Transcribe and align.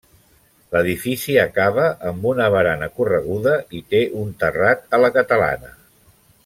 L'edifici 0.75 1.35
acaba 1.41 1.85
amb 2.13 2.25
una 2.31 2.49
barana 2.57 2.89
correguda 2.97 3.53
i 3.81 3.83
té 3.95 4.03
un 4.23 4.35
terrat 4.45 4.85
a 4.99 5.05
la 5.07 5.17
catalana. 5.21 5.75